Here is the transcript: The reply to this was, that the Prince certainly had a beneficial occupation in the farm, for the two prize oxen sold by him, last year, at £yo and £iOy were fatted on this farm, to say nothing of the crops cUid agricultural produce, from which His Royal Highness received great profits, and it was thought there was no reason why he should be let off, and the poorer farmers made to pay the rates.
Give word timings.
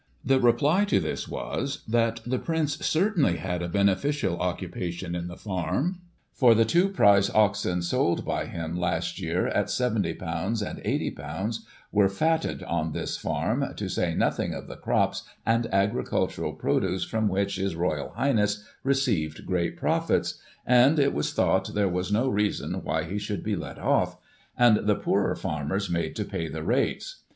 The 0.25 0.39
reply 0.39 0.83
to 0.85 0.99
this 0.99 1.27
was, 1.27 1.83
that 1.87 2.21
the 2.25 2.39
Prince 2.39 2.75
certainly 2.79 3.37
had 3.37 3.61
a 3.61 3.69
beneficial 3.69 4.35
occupation 4.39 5.13
in 5.13 5.27
the 5.27 5.37
farm, 5.37 6.01
for 6.33 6.55
the 6.55 6.65
two 6.65 6.89
prize 6.89 7.29
oxen 7.35 7.83
sold 7.83 8.25
by 8.25 8.47
him, 8.47 8.75
last 8.75 9.21
year, 9.21 9.45
at 9.49 9.67
£yo 9.67 9.95
and 9.95 10.57
£iOy 10.83 11.59
were 11.91 12.09
fatted 12.09 12.63
on 12.63 12.93
this 12.93 13.15
farm, 13.15 13.63
to 13.75 13.87
say 13.87 14.15
nothing 14.15 14.55
of 14.55 14.65
the 14.65 14.75
crops 14.75 15.21
cUid 15.45 15.69
agricultural 15.69 16.53
produce, 16.53 17.03
from 17.03 17.27
which 17.29 17.57
His 17.57 17.75
Royal 17.75 18.09
Highness 18.15 18.65
received 18.83 19.45
great 19.45 19.77
profits, 19.77 20.39
and 20.65 20.97
it 20.97 21.13
was 21.13 21.31
thought 21.31 21.75
there 21.75 21.87
was 21.87 22.11
no 22.11 22.27
reason 22.27 22.83
why 22.83 23.03
he 23.03 23.19
should 23.19 23.43
be 23.43 23.55
let 23.55 23.77
off, 23.77 24.17
and 24.57 24.77
the 24.87 24.95
poorer 24.95 25.35
farmers 25.35 25.91
made 25.91 26.15
to 26.15 26.25
pay 26.25 26.47
the 26.47 26.63
rates. 26.63 27.17